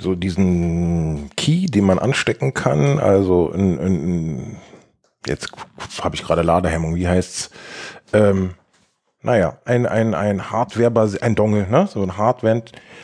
[0.00, 4.56] so diesen Key, den man anstecken kann, also in, in,
[5.26, 5.52] jetzt
[6.02, 7.50] habe ich gerade Ladehemmung, wie heißt's?
[8.12, 8.54] Ähm,
[9.22, 11.86] naja, ein, ein, ein Hardware, ein Dongle, ne?
[11.88, 12.62] So ein Hardware,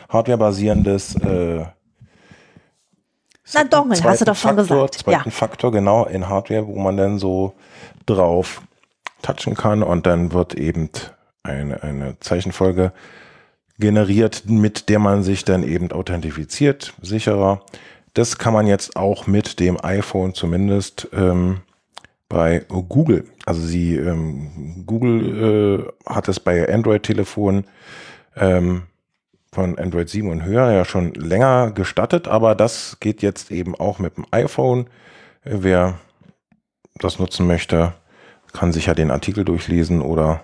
[0.09, 1.65] Hardware-basierendes äh,
[3.53, 4.95] Na, Dongle, hast du doch schon Faktor, gesagt.
[4.95, 5.35] Zweiten Ja.
[5.35, 7.55] Faktor, genau, in Hardware, wo man dann so
[8.07, 8.63] drauf
[9.23, 10.91] touchen kann und dann wird eben
[11.43, 12.93] eine, eine Zeichenfolge
[13.79, 17.63] generiert, mit der man sich dann eben authentifiziert, sicherer.
[18.15, 21.63] Das kann man jetzt auch mit dem iPhone zumindest ähm,
[22.35, 23.27] bei Google.
[23.47, 27.65] Also sie, ähm, Google äh, hat es bei Android-Telefonen
[28.35, 28.83] ähm,
[29.53, 34.01] von Android 7 und höher ja schon länger gestattet, aber das geht jetzt eben auch
[34.01, 34.89] mit dem iPhone.
[35.45, 36.01] Wer
[36.97, 37.93] das nutzen möchte,
[38.53, 40.43] kann sich ja den Artikel durchlesen oder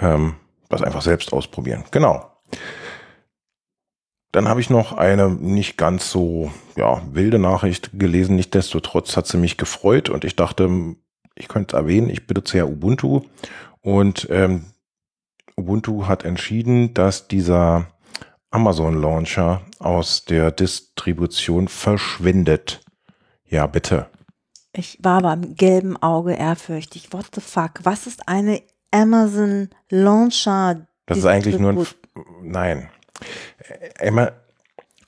[0.00, 0.36] ähm,
[0.70, 1.84] das einfach selbst ausprobieren.
[1.90, 2.30] Genau.
[4.32, 8.36] Dann habe ich noch eine nicht ganz so ja, wilde Nachricht gelesen.
[8.36, 10.96] Nichtsdestotrotz hat sie mich gefreut und ich dachte,
[11.34, 13.22] ich könnte erwähnen, ich benutze ja Ubuntu
[13.82, 14.64] und ähm,
[15.56, 17.86] Ubuntu hat entschieden, dass dieser
[18.50, 22.80] Amazon Launcher aus der Distribution verschwindet.
[23.44, 24.06] Ja, bitte.
[24.74, 27.12] Ich war beim gelben Auge ehrfürchtig.
[27.12, 27.80] What the fuck?
[27.82, 30.86] Was ist eine Amazon Launcher?
[31.04, 31.78] Das ist eigentlich nur ein.
[31.78, 31.96] F
[32.42, 32.88] Nein.
[33.98, 34.10] Äh,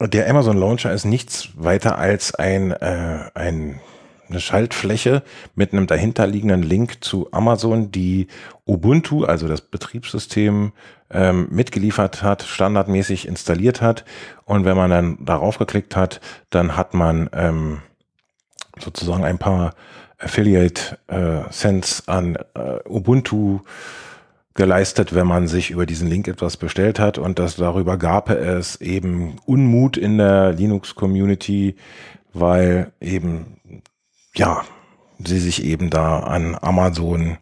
[0.01, 3.81] der Amazon Launcher ist nichts weiter als ein, äh, ein,
[4.29, 5.23] eine Schaltfläche
[5.55, 8.27] mit einem dahinterliegenden Link zu Amazon, die
[8.67, 10.73] Ubuntu, also das Betriebssystem,
[11.11, 14.05] ähm, mitgeliefert hat, standardmäßig installiert hat.
[14.45, 17.83] Und wenn man dann darauf geklickt hat, dann hat man ähm,
[18.79, 19.75] sozusagen ein paar
[20.19, 23.61] Affiliate äh, Cents an äh, Ubuntu
[24.55, 27.19] geleistet, wenn man sich über diesen Link etwas bestellt hat.
[27.19, 31.77] Und das darüber gab es eben Unmut in der Linux Community,
[32.33, 33.83] weil eben
[34.35, 34.65] ja,
[35.25, 37.39] sie sich eben da an Amazon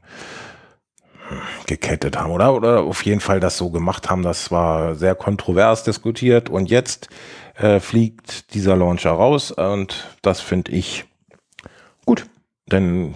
[1.66, 2.54] gekettet haben oder?
[2.54, 6.50] Oder auf jeden Fall das so gemacht haben, das war sehr kontrovers diskutiert.
[6.50, 7.08] Und jetzt
[7.56, 9.50] äh, fliegt dieser Launcher raus.
[9.50, 11.04] Und das finde ich
[12.04, 12.26] gut,
[12.66, 13.14] denn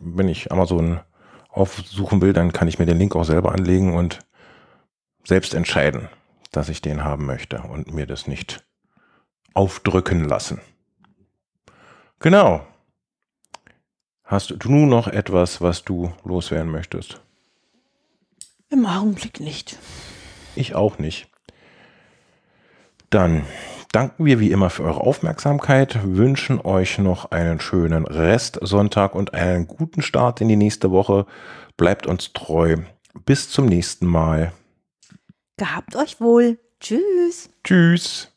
[0.00, 1.00] wenn ich Amazon
[1.58, 4.20] aufsuchen will, dann kann ich mir den Link auch selber anlegen und
[5.24, 6.08] selbst entscheiden,
[6.52, 8.64] dass ich den haben möchte und mir das nicht
[9.54, 10.60] aufdrücken lassen.
[12.20, 12.66] Genau.
[14.24, 17.20] Hast du nun noch etwas, was du loswerden möchtest?
[18.70, 19.78] Im Augenblick nicht.
[20.54, 21.28] Ich auch nicht.
[23.10, 23.46] Dann
[23.92, 29.66] danken wir wie immer für eure Aufmerksamkeit, wünschen euch noch einen schönen Restsonntag und einen
[29.66, 31.26] guten Start in die nächste Woche.
[31.76, 32.76] Bleibt uns treu.
[33.24, 34.52] Bis zum nächsten Mal.
[35.56, 36.58] Gehabt euch wohl.
[36.80, 37.50] Tschüss.
[37.64, 38.32] Tschüss.